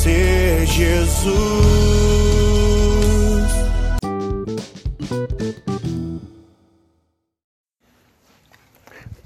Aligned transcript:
Conhecer 0.00 0.66
Jesus. 0.66 1.34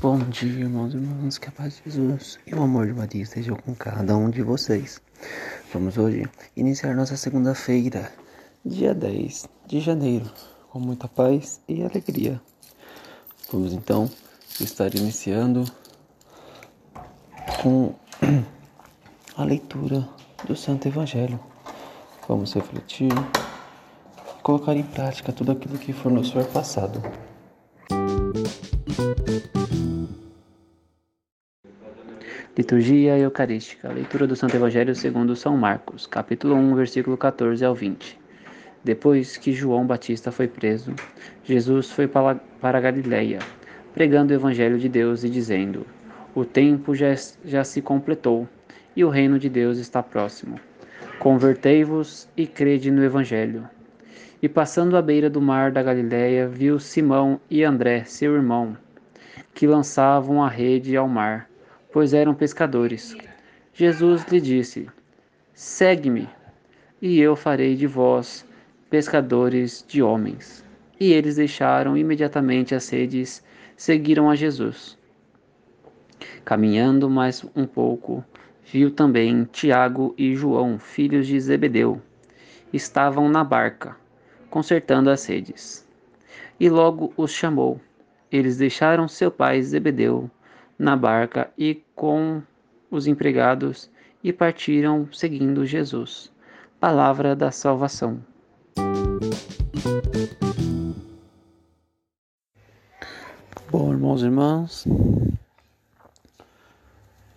Bom 0.01 0.19
dia, 0.31 0.61
irmãos 0.61 0.93
e 0.93 0.97
irmãs, 0.97 1.39
que 1.39 1.49
a 1.49 1.53
paz 1.53 1.81
de 1.85 1.91
Jesus 1.91 2.39
e 2.47 2.55
o 2.55 2.63
amor 2.63 2.87
de 2.87 2.93
Maria 2.93 3.23
estejam 3.23 3.57
com 3.57 3.75
cada 3.75 4.17
um 4.17 4.29
de 4.29 4.43
vocês. 4.43 5.01
Vamos 5.73 5.97
hoje 5.97 6.27
iniciar 6.57 6.95
nossa 6.95 7.17
segunda-feira, 7.17 8.13
dia 8.65 8.95
10 8.95 9.49
de 9.67 9.81
janeiro, 9.81 10.31
com 10.71 10.81
muita 10.81 11.09
paz 11.09 11.61
e 11.69 11.83
alegria. 11.83 12.41
Vamos 13.51 13.73
então 13.73 14.11
estar 14.61 14.95
iniciando 14.95 15.65
com 17.63 17.95
a 19.37 19.45
leitura 19.45 20.07
do 20.47 20.55
Santo 20.55 20.89
Evangelho. 20.89 21.41
Vamos 22.29 22.53
refletir 22.55 23.09
e 23.11 24.43
colocar 24.43 24.77
em 24.77 24.83
prática 24.83 25.33
tudo 25.33 25.53
aquilo 25.53 25.79
que 25.79 25.93
for 25.93 26.13
nos 26.13 26.31
for 26.31 26.45
passado. 26.45 27.01
Liturgia 32.57 33.19
Eucarística. 33.19 33.91
Leitura 33.91 34.27
do 34.27 34.37
Santo 34.37 34.55
Evangelho 34.55 34.95
segundo 34.95 35.35
São 35.35 35.57
Marcos, 35.57 36.07
capítulo 36.07 36.55
1, 36.55 36.75
versículo 36.75 37.17
14 37.17 37.65
ao 37.65 37.75
20. 37.75 38.19
Depois 38.85 39.39
que 39.39 39.53
João 39.53 39.87
Batista 39.87 40.31
foi 40.31 40.47
preso, 40.47 40.95
Jesus 41.43 41.91
foi 41.91 42.07
para 42.07 42.81
Galiléia, 42.81 43.39
pregando 43.95 44.33
o 44.33 44.37
Evangelho 44.37 44.79
de 44.79 44.91
Deus 44.91 45.25
e 45.25 45.31
dizendo: 45.31 45.87
O 46.35 46.45
tempo 46.45 46.95
já, 46.95 47.15
já 47.45 47.65
se 47.65 47.81
completou 47.81 48.47
e 48.97 49.05
o 49.05 49.09
reino 49.09 49.39
de 49.39 49.49
Deus 49.49 49.79
está 49.79 50.03
próximo. 50.03 50.59
Convertei-vos 51.19 52.29
e 52.37 52.47
crede 52.47 52.91
no 52.91 53.03
Evangelho. 53.05 53.69
E 54.43 54.49
passando 54.49 54.97
à 54.97 55.03
beira 55.03 55.31
do 55.31 55.41
mar 55.41 55.73
da 55.73 55.83
Galiléia, 55.83 56.47
viu 56.47 56.79
Simão 56.79 57.41
e 57.49 57.65
André, 57.65 58.05
seu 58.05 58.35
irmão, 58.35 58.77
que 59.55 59.67
lançavam 59.67 60.43
a 60.43 60.49
rede 60.49 60.97
ao 60.97 61.09
mar, 61.09 61.49
pois 61.93 62.13
eram 62.13 62.35
pescadores. 62.35 63.17
Jesus 63.73 64.25
lhe 64.27 64.41
disse: 64.41 64.89
Segue-me, 65.55 66.29
e 67.01 67.21
eu 67.21 67.35
farei 67.35 67.75
de 67.75 67.87
vós 67.87 68.47
pescadores 68.91 69.85
de 69.89 70.03
homens. 70.03 70.65
E 71.01 71.13
eles 71.13 71.37
deixaram 71.37 71.97
imediatamente 71.97 72.75
as 72.75 72.89
redes, 72.89 73.43
seguiram 73.77 74.31
a 74.31 74.37
Jesus. 74.37 74.97
Caminhando 76.45 77.09
mais 77.11 77.45
um 77.57 77.67
pouco, 77.67 78.25
viu 78.65 78.91
também 78.91 79.45
Tiago 79.45 80.15
e 80.17 80.35
João, 80.35 80.79
filhos 80.79 81.27
de 81.27 81.39
Zebedeu. 81.39 82.01
Estavam 82.73 83.29
na 83.29 83.45
barca, 83.45 83.97
consertando 84.51 85.11
as 85.11 85.27
redes. 85.27 85.87
E 86.59 86.69
logo 86.69 87.13
os 87.17 87.31
chamou. 87.31 87.81
Eles 88.33 88.57
deixaram 88.57 89.07
seu 89.07 89.31
pai 89.31 89.63
Zebedeu 89.63 90.31
na 90.79 90.97
barca 90.97 91.51
e 91.57 91.83
com 91.95 92.43
os 92.91 93.07
empregados 93.07 93.91
e 94.23 94.33
partiram 94.33 95.09
seguindo 95.13 95.67
Jesus. 95.67 96.33
Palavra 96.81 97.37
da 97.37 97.51
salvação. 97.51 98.21
Bom, 103.71 103.93
irmãos 103.93 104.23
e 104.23 104.25
irmãs, 104.27 104.85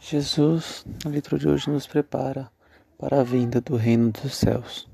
Jesus, 0.09 0.85
na 1.03 1.11
leitura 1.11 1.37
de 1.37 1.49
hoje, 1.49 1.69
nos 1.69 1.85
prepara 1.85 2.49
para 2.97 3.19
a 3.19 3.23
vinda 3.25 3.59
do 3.59 3.75
reino 3.75 4.09
dos 4.09 4.35
céus. 4.35 4.89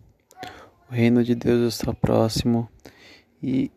O 0.90 0.92
reino 0.92 1.24
de 1.24 1.36
Deus 1.36 1.76
está 1.76 1.94
próximo 1.94 2.68
e, 3.40 3.72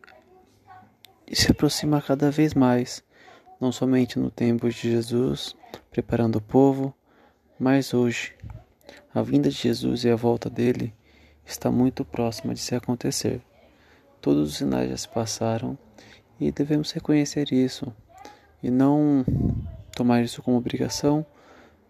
e 1.27 1.35
se 1.35 1.51
aproxima 1.51 2.01
cada 2.01 2.31
vez 2.31 2.55
mais, 2.55 3.03
não 3.61 3.71
somente 3.71 4.17
no 4.17 4.31
tempo 4.31 4.67
de 4.67 4.75
Jesus, 4.75 5.55
preparando 5.91 6.37
o 6.37 6.41
povo, 6.41 6.91
mas 7.59 7.93
hoje. 7.93 8.33
A 9.13 9.21
vinda 9.21 9.47
de 9.47 9.57
Jesus 9.57 10.05
e 10.05 10.09
a 10.09 10.15
volta 10.15 10.49
dele 10.49 10.91
está 11.45 11.69
muito 11.69 12.03
próxima 12.03 12.51
de 12.55 12.61
se 12.61 12.73
acontecer. 12.73 13.43
Todos 14.19 14.49
os 14.49 14.57
sinais 14.57 14.89
já 14.89 14.97
se 14.97 15.09
passaram 15.09 15.77
e 16.39 16.51
devemos 16.51 16.91
reconhecer 16.91 17.53
isso 17.53 17.93
e 18.63 18.71
não 18.71 19.23
tomar 19.97 20.21
isso 20.21 20.43
como 20.43 20.57
obrigação 20.57 21.25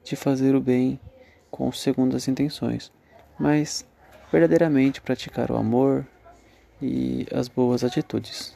de 0.02 0.16
fazer 0.16 0.56
o 0.56 0.62
bem 0.62 0.98
com 1.52 1.70
segundas 1.74 2.30
intenções, 2.30 2.90
mas 3.38 3.86
verdadeiramente 4.32 5.02
praticar 5.02 5.52
o 5.52 5.58
amor 5.58 6.08
e 6.82 7.28
as 7.34 7.50
boas 7.50 7.84
atitudes. 7.84 8.56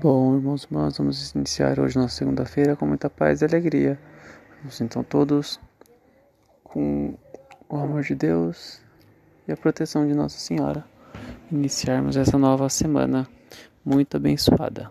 Bom, 0.00 0.36
irmãos 0.36 0.62
e 0.62 0.66
irmãs, 0.66 0.96
vamos 0.96 1.34
iniciar 1.34 1.80
hoje 1.80 1.98
nossa 1.98 2.14
segunda-feira 2.14 2.76
com 2.76 2.86
muita 2.86 3.10
paz 3.10 3.42
e 3.42 3.44
alegria. 3.44 3.98
Vamos 4.60 4.80
então 4.80 5.02
todos 5.02 5.58
com 6.62 7.14
o 7.68 7.76
amor 7.76 8.02
de 8.02 8.14
Deus 8.14 8.80
e 9.48 9.52
a 9.52 9.56
proteção 9.56 10.06
de 10.06 10.14
Nossa 10.14 10.38
Senhora 10.38 10.84
iniciarmos 11.50 12.16
essa 12.16 12.38
nova 12.38 12.68
semana 12.68 13.26
muito 13.84 14.16
abençoada. 14.16 14.90